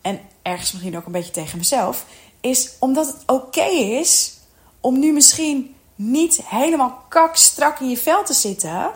en 0.00 0.20
ergens 0.42 0.72
misschien 0.72 0.96
ook 0.96 1.06
een 1.06 1.12
beetje 1.12 1.30
tegen 1.30 1.58
mezelf, 1.58 2.04
is 2.44 2.70
omdat 2.78 3.06
het 3.06 3.16
oké 3.26 3.64
is 3.64 4.32
om 4.80 4.98
nu 4.98 5.12
misschien 5.12 5.76
niet 5.94 6.40
helemaal 6.44 7.04
kakstrak 7.08 7.80
in 7.80 7.88
je 7.88 7.96
vel 7.96 8.24
te 8.24 8.32
zitten, 8.32 8.90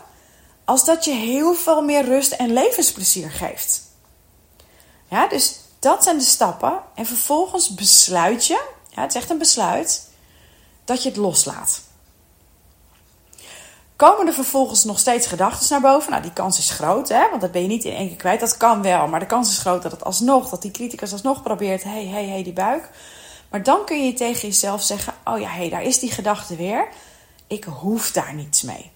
als 0.64 0.84
dat 0.84 1.04
je 1.04 1.12
heel 1.12 1.54
veel 1.54 1.82
meer 1.82 2.04
rust 2.04 2.32
en 2.32 2.52
levensplezier 2.52 3.30
geeft. 3.30 3.82
Ja, 5.10 5.28
dus 5.28 5.60
dat 5.78 6.04
zijn 6.04 6.18
de 6.18 6.24
stappen. 6.24 6.80
En 6.94 7.06
vervolgens 7.06 7.74
besluit 7.74 8.46
je, 8.46 8.64
ja, 8.88 9.02
het 9.02 9.14
is 9.14 9.20
echt 9.20 9.30
een 9.30 9.38
besluit, 9.38 10.08
dat 10.84 11.02
je 11.02 11.08
het 11.08 11.18
loslaat. 11.18 11.80
komen 13.96 14.26
er 14.26 14.32
vervolgens 14.32 14.84
nog 14.84 14.98
steeds 14.98 15.26
gedachten 15.26 15.66
naar 15.70 15.92
boven. 15.92 16.10
Nou, 16.10 16.22
die 16.22 16.32
kans 16.32 16.58
is 16.58 16.70
groot, 16.70 17.08
hè, 17.08 17.28
want 17.28 17.40
dat 17.40 17.52
ben 17.52 17.62
je 17.62 17.68
niet 17.68 17.84
in 17.84 17.94
één 17.94 18.08
keer 18.08 18.16
kwijt. 18.16 18.40
Dat 18.40 18.56
kan 18.56 18.82
wel, 18.82 19.06
maar 19.06 19.20
de 19.20 19.26
kans 19.26 19.50
is 19.50 19.58
groot 19.58 19.82
dat 19.82 19.92
het 19.92 20.04
alsnog, 20.04 20.48
dat 20.48 20.62
die 20.62 20.70
criticus 20.70 21.12
alsnog 21.12 21.42
probeert, 21.42 21.82
hé, 21.82 22.06
hé, 22.06 22.26
hé, 22.26 22.42
die 22.42 22.52
buik. 22.52 22.90
Maar 23.50 23.62
dan 23.62 23.84
kun 23.84 24.04
je 24.06 24.12
tegen 24.12 24.48
jezelf 24.48 24.82
zeggen, 24.82 25.14
oh 25.24 25.40
ja, 25.40 25.48
hé, 25.48 25.58
hey, 25.58 25.68
daar 25.68 25.82
is 25.82 25.98
die 25.98 26.10
gedachte 26.10 26.56
weer. 26.56 26.88
Ik 27.46 27.64
hoef 27.64 28.12
daar 28.12 28.34
niets 28.34 28.62
mee. 28.62 28.90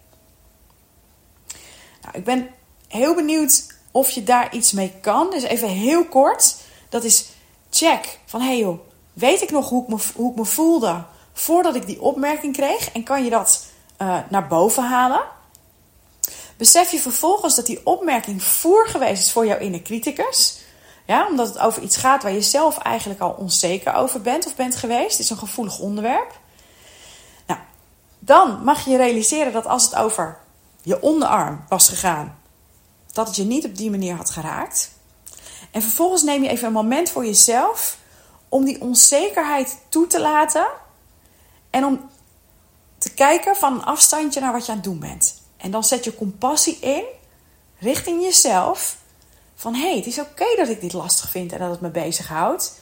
Nou, 2.03 2.17
ik 2.17 2.25
ben 2.25 2.51
heel 2.89 3.15
benieuwd 3.15 3.67
of 3.91 4.11
je 4.11 4.23
daar 4.23 4.55
iets 4.55 4.73
mee 4.73 4.93
kan. 5.01 5.31
Dus 5.31 5.43
even 5.43 5.69
heel 5.69 6.05
kort, 6.05 6.57
dat 6.89 7.05
is 7.05 7.29
check 7.71 8.19
van, 8.27 8.41
hé 8.41 8.47
hey 8.47 8.59
joh, 8.59 8.79
weet 9.13 9.43
ik 9.43 9.51
nog 9.51 9.69
hoe 9.69 9.83
ik, 9.83 9.89
me, 9.89 9.97
hoe 10.15 10.31
ik 10.31 10.37
me 10.37 10.45
voelde 10.45 11.05
voordat 11.33 11.75
ik 11.75 11.87
die 11.87 12.03
opmerking 12.03 12.57
kreeg? 12.57 12.93
En 12.93 13.03
kan 13.03 13.25
je 13.25 13.31
dat 13.31 13.67
uh, 13.99 14.19
naar 14.29 14.47
boven 14.47 14.85
halen? 14.85 15.23
Besef 16.57 16.91
je 16.91 16.99
vervolgens 16.99 17.55
dat 17.55 17.67
die 17.67 17.87
opmerking 17.87 18.43
voer 18.43 18.89
geweest 18.89 19.23
is 19.23 19.33
voor 19.33 19.47
jouw 19.47 19.59
inner 19.59 19.83
criticus. 19.83 20.61
Ja, 21.07 21.27
omdat 21.29 21.49
het 21.49 21.59
over 21.59 21.83
iets 21.83 21.97
gaat 21.97 22.23
waar 22.23 22.33
je 22.33 22.43
zelf 22.43 22.79
eigenlijk 22.79 23.21
al 23.21 23.31
onzeker 23.31 23.95
over 23.95 24.21
bent 24.21 24.47
of 24.47 24.55
bent 24.55 24.77
geweest. 24.77 25.11
Het 25.11 25.21
is 25.21 25.31
een 25.31 25.37
gevoelig 25.37 25.79
onderwerp. 25.79 26.41
Nou, 27.47 27.61
dan 28.19 28.65
mag 28.65 28.85
je 28.85 28.97
realiseren 28.97 29.53
dat 29.53 29.67
als 29.67 29.85
het 29.85 29.95
over 29.95 30.39
je 30.83 31.03
onderarm 31.03 31.65
was 31.69 31.89
gegaan, 31.89 32.39
dat 33.13 33.27
het 33.27 33.37
je 33.37 33.45
niet 33.45 33.65
op 33.65 33.77
die 33.77 33.91
manier 33.91 34.15
had 34.15 34.31
geraakt. 34.31 34.91
En 35.71 35.83
vervolgens 35.83 36.23
neem 36.23 36.43
je 36.43 36.49
even 36.49 36.67
een 36.67 36.73
moment 36.73 37.11
voor 37.11 37.25
jezelf 37.25 37.99
om 38.49 38.65
die 38.65 38.81
onzekerheid 38.81 39.79
toe 39.89 40.07
te 40.07 40.21
laten 40.21 40.67
en 41.71 41.85
om 41.85 42.11
te 42.99 43.15
kijken 43.15 43.57
van 43.57 43.73
een 43.73 43.85
afstandje 43.85 44.41
naar 44.41 44.53
wat 44.53 44.67
je 44.67 44.71
aan 44.71 44.79
het 44.79 44.87
doen 44.87 44.99
bent. 44.99 45.43
En 45.57 45.71
dan 45.71 45.85
zet 45.85 46.05
je 46.05 46.15
compassie 46.15 46.79
in 46.81 47.05
richting 47.79 48.23
jezelf. 48.23 48.97
Van 49.63 49.75
hé, 49.75 49.89
hey, 49.89 49.97
het 49.97 50.07
is 50.07 50.19
oké 50.19 50.45
dat 50.57 50.69
ik 50.69 50.81
dit 50.81 50.93
lastig 50.93 51.31
vind 51.31 51.53
en 51.53 51.59
dat 51.59 51.71
het 51.71 51.81
me 51.81 51.91
bezighoudt. 51.91 52.81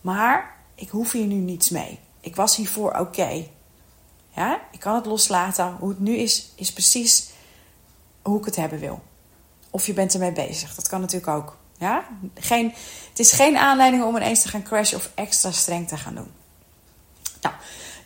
Maar 0.00 0.56
ik 0.74 0.88
hoef 0.88 1.12
hier 1.12 1.26
nu 1.26 1.34
niets 1.34 1.70
mee. 1.70 1.98
Ik 2.20 2.36
was 2.36 2.56
hiervoor 2.56 2.92
oké. 2.92 3.46
Ja, 4.34 4.60
ik 4.72 4.80
kan 4.80 4.94
het 4.94 5.06
loslaten. 5.06 5.76
Hoe 5.78 5.88
het 5.88 5.98
nu 5.98 6.16
is, 6.16 6.52
is 6.54 6.72
precies 6.72 7.30
hoe 8.22 8.38
ik 8.38 8.44
het 8.44 8.56
hebben 8.56 8.78
wil. 8.78 9.02
Of 9.70 9.86
je 9.86 9.92
bent 9.92 10.12
ermee 10.12 10.32
bezig. 10.32 10.74
Dat 10.74 10.88
kan 10.88 11.00
natuurlijk 11.00 11.32
ook. 11.32 11.56
Ja? 11.78 12.06
Geen, 12.34 12.74
het 13.08 13.18
is 13.18 13.32
geen 13.32 13.56
aanleiding 13.56 14.04
om 14.04 14.16
ineens 14.16 14.42
te 14.42 14.48
gaan 14.48 14.62
crashen 14.62 14.98
of 14.98 15.10
extra 15.14 15.50
streng 15.50 15.88
te 15.88 15.96
gaan 15.96 16.14
doen. 16.14 16.32
Nou, 17.40 17.54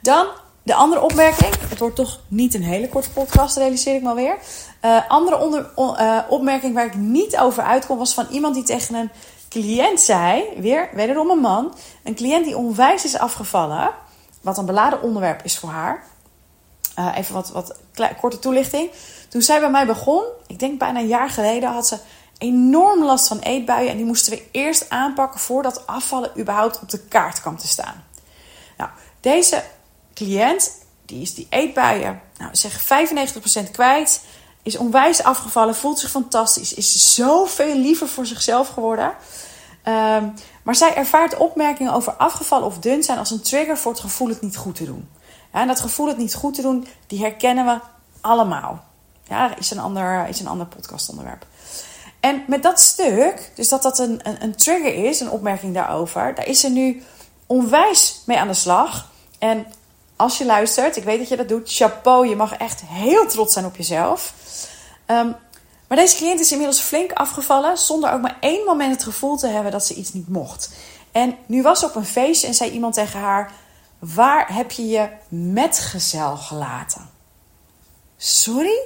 dan 0.00 0.26
de 0.64 0.74
andere 0.74 1.00
opmerking. 1.00 1.54
Het 1.68 1.78
wordt 1.78 1.96
toch 1.96 2.20
niet 2.28 2.54
een 2.54 2.62
hele 2.62 2.88
korte 2.88 3.10
podcast, 3.10 3.56
realiseer 3.56 3.94
ik 3.94 4.02
maar 4.02 4.14
weer. 4.14 4.36
Uh, 4.84 5.00
andere 5.08 5.38
onder, 5.38 5.70
uh, 5.76 6.18
opmerking 6.28 6.74
waar 6.74 6.86
ik 6.86 6.94
niet 6.94 7.36
over 7.36 7.62
uitkom 7.62 7.98
was 7.98 8.14
van 8.14 8.26
iemand 8.30 8.54
die 8.54 8.64
tegen 8.64 8.94
een 8.94 9.10
cliënt 9.48 10.00
zei, 10.00 10.44
weer 10.56 10.88
wederom 10.92 11.30
een 11.30 11.38
man, 11.38 11.74
een 12.02 12.14
cliënt 12.14 12.44
die 12.44 12.56
onwijs 12.56 13.04
is 13.04 13.18
afgevallen, 13.18 13.90
wat 14.40 14.58
een 14.58 14.66
beladen 14.66 15.02
onderwerp 15.02 15.44
is 15.44 15.58
voor 15.58 15.70
haar. 15.70 16.02
Uh, 16.98 17.16
even 17.16 17.34
wat, 17.34 17.50
wat 17.50 17.76
korte 18.20 18.38
toelichting. 18.38 18.90
Toen 19.28 19.42
zij 19.42 19.60
bij 19.60 19.70
mij 19.70 19.86
begon, 19.86 20.22
ik 20.46 20.58
denk 20.58 20.78
bijna 20.78 21.00
een 21.00 21.06
jaar 21.06 21.30
geleden, 21.30 21.72
had 21.72 21.86
ze 21.86 21.98
enorm 22.38 23.04
last 23.04 23.28
van 23.28 23.38
eetbuien. 23.38 23.90
En 23.90 23.96
die 23.96 24.06
moesten 24.06 24.32
we 24.32 24.48
eerst 24.50 24.90
aanpakken 24.90 25.40
voordat 25.40 25.86
afvallen 25.86 26.30
überhaupt 26.38 26.80
op 26.80 26.90
de 26.90 27.00
kaart 27.00 27.40
kwam 27.40 27.56
te 27.56 27.66
staan. 27.66 28.04
Nou, 28.76 28.90
deze 29.20 29.62
cliënt, 30.14 30.72
die 31.04 31.22
is 31.22 31.34
die 31.34 31.46
eetbuien, 31.50 32.20
nou 32.38 32.56
zeg 32.56 32.82
95% 33.66 33.70
kwijt. 33.70 34.24
Is 34.62 34.76
onwijs 34.76 35.22
afgevallen, 35.22 35.74
voelt 35.74 35.98
zich 35.98 36.10
fantastisch, 36.10 36.74
is 36.74 37.14
zoveel 37.14 37.76
liever 37.76 38.08
voor 38.08 38.26
zichzelf 38.26 38.68
geworden. 38.68 39.14
Um, 39.88 40.34
maar 40.62 40.74
zij 40.74 40.94
ervaart 40.94 41.36
opmerkingen 41.36 41.92
over 41.92 42.12
afgevallen 42.12 42.66
of 42.66 42.78
dun 42.78 43.02
zijn 43.02 43.18
als 43.18 43.30
een 43.30 43.42
trigger 43.42 43.78
voor 43.78 43.92
het 43.92 44.00
gevoel 44.00 44.28
het 44.28 44.40
niet 44.40 44.56
goed 44.56 44.74
te 44.74 44.84
doen. 44.84 45.08
En 45.50 45.66
dat 45.66 45.80
gevoel 45.80 46.06
het 46.06 46.16
niet 46.16 46.34
goed 46.34 46.54
te 46.54 46.62
doen, 46.62 46.86
die 47.06 47.20
herkennen 47.20 47.66
we 47.66 47.78
allemaal. 48.20 48.84
Ja, 49.28 49.56
is 49.56 49.70
een 49.70 49.78
ander, 49.78 50.28
is 50.28 50.40
een 50.40 50.46
ander 50.46 50.66
podcastonderwerp. 50.66 51.46
En 52.20 52.44
met 52.46 52.62
dat 52.62 52.80
stuk, 52.80 53.50
dus 53.54 53.68
dat 53.68 53.82
dat 53.82 53.98
een, 53.98 54.20
een, 54.22 54.42
een 54.42 54.56
trigger 54.56 54.94
is, 54.94 55.20
een 55.20 55.30
opmerking 55.30 55.74
daarover, 55.74 56.34
daar 56.34 56.46
is 56.46 56.60
ze 56.60 56.68
nu 56.68 57.02
onwijs 57.46 58.22
mee 58.26 58.38
aan 58.38 58.48
de 58.48 58.54
slag. 58.54 59.10
En 59.38 59.66
als 60.16 60.38
je 60.38 60.46
luistert, 60.46 60.96
ik 60.96 61.04
weet 61.04 61.18
dat 61.18 61.28
je 61.28 61.36
dat 61.36 61.48
doet, 61.48 61.72
chapeau, 61.72 62.28
je 62.28 62.36
mag 62.36 62.52
echt 62.52 62.82
heel 62.86 63.26
trots 63.26 63.52
zijn 63.52 63.64
op 63.64 63.76
jezelf. 63.76 64.34
Um, 65.06 65.36
maar 65.88 65.98
deze 65.98 66.16
cliënt 66.16 66.40
is 66.40 66.50
inmiddels 66.50 66.80
flink 66.80 67.12
afgevallen, 67.12 67.78
zonder 67.78 68.12
ook 68.12 68.20
maar 68.20 68.36
één 68.40 68.64
moment 68.64 68.92
het 68.92 69.02
gevoel 69.02 69.36
te 69.36 69.46
hebben 69.46 69.72
dat 69.72 69.86
ze 69.86 69.94
iets 69.94 70.12
niet 70.12 70.28
mocht. 70.28 70.70
En 71.12 71.36
nu 71.46 71.62
was 71.62 71.78
ze 71.78 71.86
op 71.86 71.94
een 71.94 72.04
feestje 72.04 72.46
en 72.46 72.54
zei 72.54 72.70
iemand 72.70 72.94
tegen 72.94 73.20
haar: 73.20 73.52
Waar 73.98 74.54
heb 74.54 74.70
je 74.70 74.86
je 74.86 75.08
metgezel 75.28 76.36
gelaten? 76.36 77.10
Sorry? 78.16 78.78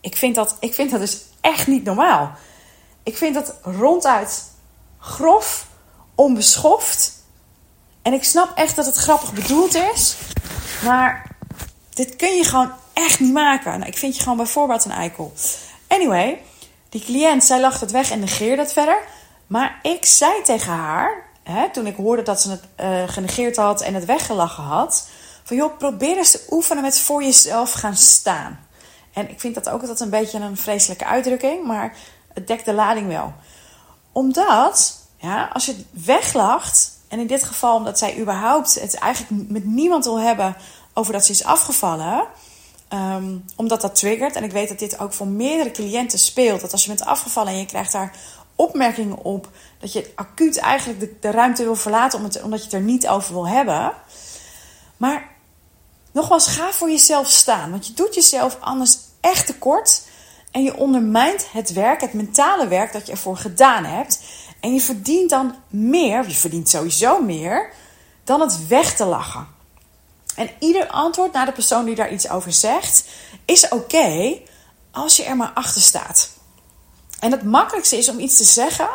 Ik 0.00 0.16
vind, 0.16 0.34
dat, 0.34 0.56
ik 0.60 0.74
vind 0.74 0.90
dat 0.90 1.00
dus 1.00 1.20
echt 1.40 1.66
niet 1.66 1.84
normaal. 1.84 2.32
Ik 3.02 3.16
vind 3.16 3.34
dat 3.34 3.54
ronduit 3.62 4.44
grof, 4.98 5.66
onbeschoft. 6.14 7.12
En 8.02 8.12
ik 8.12 8.24
snap 8.24 8.56
echt 8.56 8.76
dat 8.76 8.86
het 8.86 8.96
grappig 8.96 9.32
bedoeld 9.32 9.74
is. 9.74 10.16
Maar 10.84 11.36
dit 11.90 12.16
kun 12.16 12.36
je 12.36 12.44
gewoon 12.44 12.72
echt 12.92 13.20
niet 13.20 13.32
maken. 13.32 13.78
Nou, 13.78 13.90
ik 13.90 13.98
vind 13.98 14.16
je 14.16 14.22
gewoon 14.22 14.36
bijvoorbeeld 14.36 14.84
een 14.84 14.90
eikel. 14.90 15.32
Anyway, 15.88 16.42
die 16.88 17.04
cliënt, 17.04 17.44
zij 17.44 17.60
lacht 17.60 17.80
het 17.80 17.90
weg 17.90 18.10
en 18.10 18.20
negeerde 18.20 18.62
het 18.62 18.72
verder. 18.72 18.98
Maar 19.46 19.78
ik 19.82 20.06
zei 20.06 20.42
tegen 20.42 20.72
haar, 20.72 21.22
hè, 21.42 21.70
toen 21.70 21.86
ik 21.86 21.96
hoorde 21.96 22.22
dat 22.22 22.40
ze 22.40 22.50
het 22.50 22.62
uh, 22.80 23.02
genegeerd 23.06 23.56
had 23.56 23.80
en 23.80 23.94
het 23.94 24.04
weggelachen 24.04 24.64
had... 24.64 25.08
van 25.44 25.56
joh, 25.56 25.78
probeer 25.78 26.16
eens 26.16 26.30
te 26.30 26.46
oefenen 26.50 26.82
met 26.82 26.98
voor 26.98 27.22
jezelf 27.22 27.72
gaan 27.72 27.96
staan. 27.96 28.66
En 29.12 29.30
ik 29.30 29.40
vind 29.40 29.54
dat 29.54 29.68
ook 29.68 29.80
altijd 29.80 30.00
een 30.00 30.10
beetje 30.10 30.38
een 30.38 30.56
vreselijke 30.56 31.04
uitdrukking, 31.04 31.66
maar 31.66 31.96
het 32.34 32.46
dekt 32.46 32.64
de 32.64 32.72
lading 32.72 33.06
wel. 33.06 33.32
Omdat, 34.12 34.98
ja, 35.16 35.50
als 35.52 35.66
je 35.66 35.84
weglacht, 35.90 36.97
en 37.08 37.18
in 37.18 37.26
dit 37.26 37.44
geval 37.44 37.76
omdat 37.76 37.98
zij 37.98 38.18
überhaupt 38.18 38.80
het 38.80 38.94
eigenlijk 38.94 39.50
met 39.50 39.64
niemand 39.64 40.04
wil 40.04 40.20
hebben 40.20 40.56
over 40.94 41.12
dat 41.12 41.24
ze 41.24 41.32
is 41.32 41.44
afgevallen, 41.44 42.26
um, 42.92 43.44
omdat 43.56 43.80
dat 43.80 43.94
triggert. 43.94 44.36
En 44.36 44.44
ik 44.44 44.52
weet 44.52 44.68
dat 44.68 44.78
dit 44.78 44.98
ook 44.98 45.12
voor 45.12 45.26
meerdere 45.26 45.70
cliënten 45.70 46.18
speelt. 46.18 46.60
Dat 46.60 46.72
als 46.72 46.82
je 46.82 46.88
bent 46.88 47.04
afgevallen 47.04 47.52
en 47.52 47.58
je 47.58 47.66
krijgt 47.66 47.92
daar 47.92 48.16
opmerkingen 48.54 49.24
op, 49.24 49.48
dat 49.80 49.92
je 49.92 50.12
acuut 50.14 50.58
eigenlijk 50.58 51.00
de, 51.00 51.14
de 51.20 51.30
ruimte 51.30 51.62
wil 51.62 51.76
verlaten 51.76 52.18
omdat 52.18 52.58
je 52.58 52.64
het 52.64 52.72
er 52.72 52.80
niet 52.80 53.08
over 53.08 53.32
wil 53.32 53.48
hebben. 53.48 53.92
Maar 54.96 55.30
nogmaals, 56.12 56.46
ga 56.46 56.72
voor 56.72 56.90
jezelf 56.90 57.28
staan. 57.28 57.70
Want 57.70 57.86
je 57.86 57.92
doet 57.92 58.14
jezelf 58.14 58.56
anders 58.60 58.98
echt 59.20 59.46
tekort. 59.46 60.02
En 60.50 60.62
je 60.62 60.76
ondermijnt 60.76 61.46
het 61.52 61.72
werk, 61.72 62.00
het 62.00 62.12
mentale 62.12 62.68
werk 62.68 62.92
dat 62.92 63.06
je 63.06 63.12
ervoor 63.12 63.36
gedaan 63.36 63.84
hebt. 63.84 64.20
En 64.60 64.74
je 64.74 64.80
verdient 64.80 65.30
dan 65.30 65.54
meer, 65.68 66.28
je 66.28 66.34
verdient 66.34 66.68
sowieso 66.68 67.22
meer, 67.22 67.72
dan 68.24 68.40
het 68.40 68.66
weg 68.66 68.96
te 68.96 69.04
lachen. 69.04 69.46
En 70.34 70.50
ieder 70.58 70.86
antwoord 70.86 71.32
naar 71.32 71.46
de 71.46 71.52
persoon 71.52 71.84
die 71.84 71.94
daar 71.94 72.12
iets 72.12 72.28
over 72.28 72.52
zegt, 72.52 73.04
is 73.44 73.68
oké 73.68 74.38
als 74.90 75.16
je 75.16 75.24
er 75.24 75.36
maar 75.36 75.52
achter 75.54 75.82
staat. 75.82 76.30
En 77.20 77.30
het 77.30 77.42
makkelijkste 77.42 77.96
is 77.96 78.08
om 78.08 78.18
iets 78.18 78.36
te 78.36 78.44
zeggen 78.44 78.88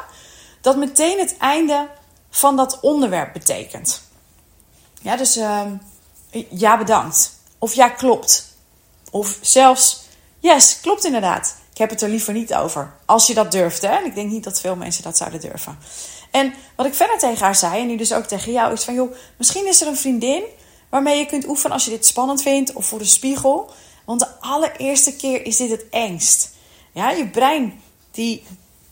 dat 0.61 0.77
meteen 0.77 1.19
het 1.19 1.37
einde 1.37 1.89
van 2.29 2.55
dat 2.55 2.79
onderwerp 2.79 3.33
betekent. 3.33 4.01
Ja, 5.01 5.15
dus 5.15 5.37
uh, 5.37 5.61
ja, 6.49 6.77
bedankt. 6.77 7.33
Of 7.57 7.73
ja, 7.73 7.89
klopt. 7.89 8.55
Of 9.11 9.37
zelfs 9.41 10.03
Yes, 10.43 10.79
klopt 10.81 11.05
inderdaad. 11.05 11.55
Ik 11.73 11.79
heb 11.79 11.89
het 11.89 12.01
er 12.01 12.09
liever 12.09 12.33
niet 12.33 12.53
over. 12.53 12.93
Als 13.05 13.27
je 13.27 13.33
dat 13.33 13.51
durft, 13.51 13.81
hè. 13.81 13.87
En 13.87 14.05
ik 14.05 14.15
denk 14.15 14.31
niet 14.31 14.43
dat 14.43 14.59
veel 14.59 14.75
mensen 14.75 15.03
dat 15.03 15.17
zouden 15.17 15.39
durven. 15.39 15.77
En 16.31 16.53
wat 16.75 16.85
ik 16.85 16.93
verder 16.93 17.17
tegen 17.17 17.45
haar 17.45 17.55
zei, 17.55 17.81
en 17.81 17.87
nu 17.87 17.95
dus 17.95 18.13
ook 18.13 18.25
tegen 18.25 18.51
jou, 18.51 18.73
is 18.73 18.83
van... 18.83 18.93
joh, 18.93 19.15
misschien 19.37 19.67
is 19.67 19.81
er 19.81 19.87
een 19.87 19.97
vriendin 19.97 20.43
waarmee 20.89 21.17
je 21.17 21.25
kunt 21.25 21.47
oefenen 21.47 21.73
als 21.73 21.85
je 21.85 21.89
dit 21.89 22.05
spannend 22.05 22.41
vindt... 22.41 22.73
of 22.73 22.85
voor 22.85 22.99
de 22.99 23.05
spiegel. 23.05 23.71
Want 24.05 24.19
de 24.19 24.39
allereerste 24.39 25.15
keer 25.15 25.45
is 25.45 25.57
dit 25.57 25.69
het 25.69 25.89
engst. 25.89 26.51
Ja, 26.91 27.11
je 27.11 27.29
brein, 27.29 27.81
die 28.11 28.43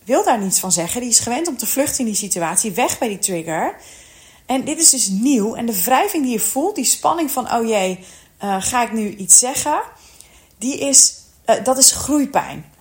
wil 0.04 0.24
daar 0.24 0.40
niets 0.40 0.60
van 0.60 0.72
zeggen. 0.72 1.02
Die 1.02 1.10
is 1.10 1.20
gewend 1.20 1.48
om 1.48 1.58
te 1.58 1.68
vluchten 1.68 2.00
in 2.00 2.06
die 2.06 2.16
situatie, 2.16 2.72
weg 2.72 2.98
bij 2.98 3.08
die 3.08 3.20
trigger. 3.20 3.76
En 4.46 4.64
dit 4.64 4.80
is 4.80 4.90
dus 4.90 5.08
nieuw. 5.08 5.56
En 5.56 5.66
de 5.66 5.84
wrijving 5.84 6.24
die 6.24 6.32
je 6.32 6.40
voelt, 6.40 6.76
die 6.76 6.86
spanning 6.86 7.32
van... 7.32 7.54
oh 7.54 7.68
jee, 7.68 8.00
uh, 8.44 8.56
ga 8.60 8.84
ik 8.84 8.92
nu 8.92 9.16
iets 9.16 9.40
zeggen... 9.40 9.82
die 10.58 10.78
is 10.78 11.21
uh, 11.58 11.64
dat 11.64 11.78
is 11.78 11.92
groeipijn. 11.92 12.74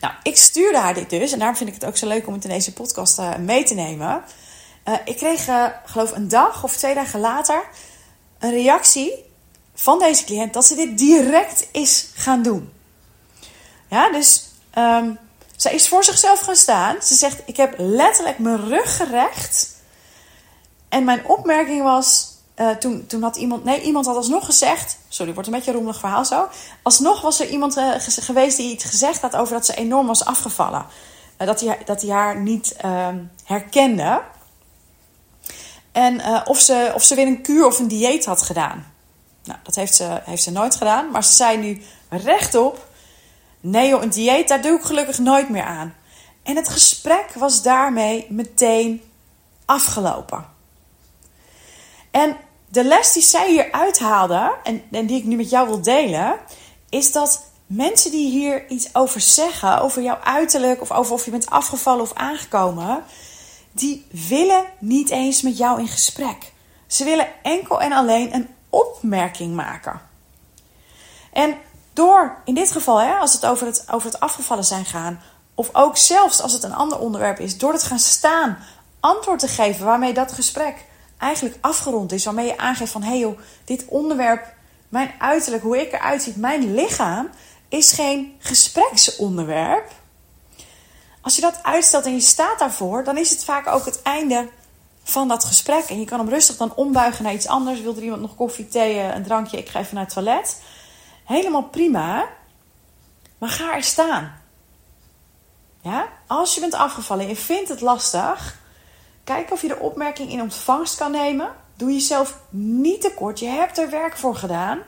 Nou, 0.00 0.14
ik 0.22 0.36
stuurde 0.36 0.78
haar 0.78 0.94
dit 0.94 1.10
dus. 1.10 1.32
En 1.32 1.38
daarom 1.38 1.56
vind 1.56 1.68
ik 1.68 1.74
het 1.74 1.84
ook 1.84 1.96
zo 1.96 2.06
leuk 2.06 2.26
om 2.26 2.32
het 2.32 2.44
in 2.44 2.50
deze 2.50 2.72
podcast 2.72 3.18
uh, 3.18 3.36
mee 3.36 3.64
te 3.64 3.74
nemen. 3.74 4.24
Uh, 4.84 4.94
ik 5.04 5.16
kreeg, 5.16 5.48
geloof 5.84 6.12
een 6.12 6.28
dag 6.28 6.64
of 6.64 6.76
twee 6.76 6.94
dagen 6.94 7.20
later, 7.20 7.64
een 8.38 8.50
reactie 8.50 9.24
van 9.74 9.98
deze 9.98 10.24
cliënt 10.24 10.52
dat 10.52 10.66
ze 10.66 10.74
dit 10.74 10.98
direct 10.98 11.68
is 11.72 12.10
gaan 12.14 12.42
doen. 12.42 12.72
Ja, 13.88 14.10
dus 14.10 14.44
um, 14.78 15.18
zij 15.56 15.74
is 15.74 15.88
voor 15.88 16.04
zichzelf 16.04 16.40
gaan 16.40 16.56
staan. 16.56 16.96
Ze 17.02 17.14
zegt: 17.14 17.42
Ik 17.46 17.56
heb 17.56 17.74
letterlijk 17.78 18.38
mijn 18.38 18.68
rug 18.68 18.96
gerecht. 18.96 19.72
En 20.88 21.04
mijn 21.04 21.26
opmerking 21.26 21.82
was: 21.82 22.33
uh, 22.56 22.70
toen, 22.70 23.06
toen 23.06 23.22
had 23.22 23.36
iemand, 23.36 23.64
nee, 23.64 23.80
iemand 23.80 24.06
had 24.06 24.16
alsnog 24.16 24.44
gezegd. 24.44 24.98
Sorry, 25.08 25.32
wordt 25.32 25.48
een 25.48 25.54
beetje 25.54 25.70
een 25.70 25.76
rommelig 25.76 26.00
verhaal 26.00 26.24
zo. 26.24 26.48
Alsnog 26.82 27.20
was 27.20 27.40
er 27.40 27.48
iemand 27.48 27.76
uh, 27.76 27.94
geweest 27.98 28.56
die 28.56 28.72
iets 28.72 28.84
gezegd 28.84 29.20
had 29.20 29.36
over 29.36 29.54
dat 29.54 29.66
ze 29.66 29.74
enorm 29.74 30.06
was 30.06 30.24
afgevallen. 30.24 30.86
Uh, 31.38 31.46
dat, 31.46 31.60
hij, 31.60 31.78
dat 31.84 32.08
haar 32.08 32.40
niet 32.40 32.76
ehm, 32.76 33.18
herkende. 33.44 34.22
En 35.92 36.46
of, 36.46 36.58
ze, 36.58 36.92
of 36.94 37.02
ze 37.02 37.14
weer 37.14 37.26
een 37.26 37.42
kuur 37.42 37.66
of 37.66 37.78
een 37.78 37.88
dieet 37.88 38.24
had 38.24 38.42
gedaan. 38.42 38.92
Nou, 39.44 39.58
dat 39.62 39.74
heeft 39.74 39.94
ze, 39.94 40.20
heeft 40.24 40.42
ze 40.42 40.50
nooit 40.50 40.74
gedaan. 40.74 41.10
Maar 41.10 41.24
ze 41.24 41.32
zei 41.32 41.58
nu 41.58 41.82
rechtop: 42.08 42.88
Nee, 43.60 43.94
een 43.94 44.10
dieet, 44.10 44.48
daar 44.48 44.62
doe 44.62 44.78
ik 44.78 44.84
gelukkig 44.84 45.18
nooit 45.18 45.48
meer 45.48 45.64
aan. 45.64 45.94
En 46.42 46.56
het 46.56 46.68
gesprek 46.68 47.32
was 47.34 47.62
daarmee 47.62 48.26
meteen 48.28 49.02
afgelopen. 49.64 50.53
En 52.14 52.36
de 52.68 52.84
les 52.84 53.12
die 53.12 53.22
zij 53.22 53.50
hier 53.50 53.72
uithaalde, 53.72 54.54
en, 54.62 54.82
en 54.90 55.06
die 55.06 55.18
ik 55.18 55.24
nu 55.24 55.36
met 55.36 55.50
jou 55.50 55.68
wil 55.68 55.82
delen, 55.82 56.36
is 56.88 57.12
dat 57.12 57.42
mensen 57.66 58.10
die 58.10 58.30
hier 58.30 58.68
iets 58.68 58.94
over 58.94 59.20
zeggen, 59.20 59.80
over 59.80 60.02
jouw 60.02 60.18
uiterlijk 60.24 60.80
of 60.80 60.92
over 60.92 61.12
of 61.12 61.24
je 61.24 61.30
bent 61.30 61.50
afgevallen 61.50 62.02
of 62.02 62.12
aangekomen, 62.12 63.04
die 63.72 64.06
willen 64.28 64.64
niet 64.78 65.10
eens 65.10 65.42
met 65.42 65.56
jou 65.56 65.80
in 65.80 65.88
gesprek. 65.88 66.52
Ze 66.86 67.04
willen 67.04 67.28
enkel 67.42 67.80
en 67.80 67.92
alleen 67.92 68.34
een 68.34 68.48
opmerking 68.70 69.54
maken. 69.54 70.00
En 71.32 71.56
door, 71.92 72.36
in 72.44 72.54
dit 72.54 72.70
geval, 72.70 73.00
hè, 73.00 73.14
als 73.14 73.32
het 73.32 73.46
over, 73.46 73.66
het 73.66 73.84
over 73.90 74.10
het 74.10 74.20
afgevallen 74.20 74.64
zijn 74.64 74.84
gaan, 74.84 75.20
of 75.54 75.68
ook 75.72 75.96
zelfs 75.96 76.40
als 76.40 76.52
het 76.52 76.62
een 76.62 76.74
ander 76.74 76.98
onderwerp 76.98 77.38
is, 77.38 77.58
door 77.58 77.72
het 77.72 77.82
gaan 77.82 77.98
staan, 77.98 78.58
antwoord 79.00 79.38
te 79.38 79.48
geven 79.48 79.84
waarmee 79.84 80.14
dat 80.14 80.32
gesprek 80.32 80.84
eigenlijk 81.24 81.56
afgerond 81.60 82.12
is. 82.12 82.24
Waarmee 82.24 82.46
je 82.46 82.58
aangeeft 82.58 82.92
van, 82.92 83.02
hé 83.02 83.20
hey 83.20 83.36
dit 83.64 83.84
onderwerp, 83.88 84.54
mijn 84.88 85.10
uiterlijk, 85.18 85.62
hoe 85.62 85.80
ik 85.80 85.92
eruit 85.92 86.22
zie, 86.22 86.32
mijn 86.36 86.74
lichaam, 86.74 87.28
is 87.68 87.92
geen 87.92 88.34
gespreksonderwerp. 88.38 89.92
Als 91.20 91.34
je 91.34 91.40
dat 91.40 91.62
uitstelt 91.62 92.04
en 92.04 92.14
je 92.14 92.20
staat 92.20 92.58
daarvoor, 92.58 93.04
dan 93.04 93.18
is 93.18 93.30
het 93.30 93.44
vaak 93.44 93.66
ook 93.66 93.84
het 93.84 94.02
einde 94.02 94.48
van 95.04 95.28
dat 95.28 95.44
gesprek. 95.44 95.84
En 95.84 95.98
je 95.98 96.04
kan 96.04 96.18
hem 96.18 96.28
rustig 96.28 96.56
dan 96.56 96.74
ombuigen 96.74 97.24
naar 97.24 97.32
iets 97.32 97.46
anders. 97.46 97.80
Wil 97.80 97.96
er 97.96 98.02
iemand 98.02 98.20
nog 98.20 98.34
koffie, 98.34 98.68
thee, 98.68 98.98
een 98.98 99.22
drankje? 99.22 99.58
Ik 99.58 99.68
ga 99.68 99.80
even 99.80 99.94
naar 99.94 100.04
het 100.04 100.14
toilet. 100.14 100.62
Helemaal 101.24 101.62
prima. 101.62 102.28
Maar 103.38 103.48
ga 103.48 103.74
er 103.74 103.82
staan. 103.82 104.40
Ja? 105.82 106.08
Als 106.26 106.54
je 106.54 106.60
bent 106.60 106.74
afgevallen 106.74 107.24
en 107.24 107.30
je 107.30 107.36
vindt 107.36 107.68
het 107.68 107.80
lastig, 107.80 108.58
Kijk 109.24 109.52
of 109.52 109.62
je 109.62 109.68
de 109.68 109.78
opmerking 109.78 110.30
in 110.30 110.40
ontvangst 110.40 110.96
kan 110.96 111.10
nemen. 111.10 111.52
Doe 111.76 111.92
jezelf 111.92 112.38
niet 112.50 113.00
tekort. 113.00 113.38
Je 113.38 113.46
hebt 113.46 113.78
er 113.78 113.90
werk 113.90 114.16
voor 114.16 114.36
gedaan. 114.36 114.78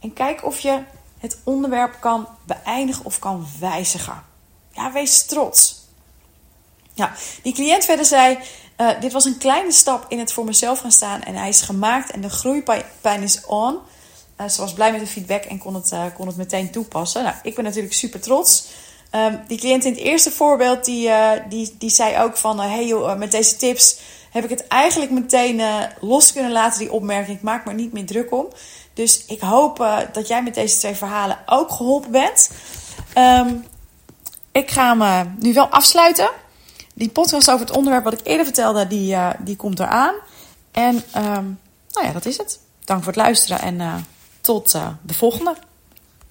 En 0.00 0.12
kijk 0.12 0.44
of 0.44 0.58
je 0.58 0.82
het 1.18 1.38
onderwerp 1.44 1.96
kan 2.00 2.28
beëindigen 2.46 3.04
of 3.04 3.18
kan 3.18 3.46
wijzigen. 3.60 4.22
Ja, 4.70 4.92
wees 4.92 5.26
trots. 5.26 5.80
Ja, 6.92 7.12
die 7.42 7.52
cliënt 7.52 7.84
verder 7.84 8.04
zei: 8.04 8.38
uh, 8.76 9.00
Dit 9.00 9.12
was 9.12 9.24
een 9.24 9.38
kleine 9.38 9.72
stap 9.72 10.04
in 10.08 10.18
het 10.18 10.32
voor 10.32 10.44
mezelf 10.44 10.80
gaan 10.80 10.92
staan. 10.92 11.22
En 11.22 11.34
hij 11.34 11.48
is 11.48 11.60
gemaakt 11.60 12.10
en 12.10 12.20
de 12.20 12.30
groeipijn 12.30 13.22
is 13.22 13.44
on. 13.44 13.78
Uh, 14.40 14.48
ze 14.48 14.60
was 14.60 14.72
blij 14.72 14.92
met 14.92 15.00
de 15.00 15.06
feedback 15.06 15.44
en 15.44 15.58
kon 15.58 15.74
het, 15.74 15.92
uh, 15.92 16.04
kon 16.14 16.26
het 16.26 16.36
meteen 16.36 16.70
toepassen. 16.70 17.22
Nou, 17.22 17.36
ik 17.42 17.54
ben 17.54 17.64
natuurlijk 17.64 17.94
super 17.94 18.20
trots. 18.20 18.66
Um, 19.14 19.40
die 19.46 19.58
cliënt 19.58 19.84
in 19.84 19.92
het 19.92 20.00
eerste 20.00 20.30
voorbeeld, 20.30 20.84
die, 20.84 21.08
uh, 21.08 21.30
die, 21.48 21.74
die 21.78 21.90
zei 21.90 22.22
ook 22.22 22.36
van... 22.36 22.60
Uh, 22.60 22.66
hey 22.66 22.86
joh, 22.86 23.18
met 23.18 23.30
deze 23.30 23.56
tips 23.56 23.98
heb 24.30 24.44
ik 24.44 24.50
het 24.50 24.66
eigenlijk 24.66 25.10
meteen 25.10 25.62
los 26.00 26.32
kunnen 26.32 26.52
laten, 26.52 26.78
die 26.78 26.92
opmerking. 26.92 27.36
Ik 27.36 27.42
maak 27.42 27.64
me 27.64 27.72
niet 27.72 27.92
meer 27.92 28.06
druk 28.06 28.32
om. 28.32 28.46
Dus 28.94 29.24
ik 29.26 29.40
hoop 29.40 29.86
dat 30.12 30.28
jij 30.28 30.42
met 30.42 30.54
deze 30.54 30.78
twee 30.78 30.94
verhalen 30.94 31.38
ook 31.46 31.70
geholpen 31.70 32.10
bent. 32.10 32.50
Um, 33.18 33.64
ik 34.52 34.70
ga 34.70 34.96
hem 34.98 35.36
nu 35.40 35.54
wel 35.54 35.66
afsluiten. 35.66 36.30
Die 36.94 37.08
podcast 37.08 37.50
over 37.50 37.66
het 37.66 37.76
onderwerp 37.76 38.04
wat 38.04 38.12
ik 38.12 38.26
eerder 38.26 38.44
vertelde, 38.44 38.86
die, 38.86 39.16
die 39.38 39.56
komt 39.56 39.80
eraan. 39.80 40.14
En 40.70 40.94
um, 41.16 41.60
nou 41.90 42.06
ja, 42.06 42.12
dat 42.12 42.26
is 42.26 42.36
het. 42.36 42.58
Dank 42.84 43.02
voor 43.02 43.12
het 43.12 43.22
luisteren 43.22 43.60
en 43.60 44.06
tot 44.40 44.78
de 45.02 45.14
volgende. 45.14 45.56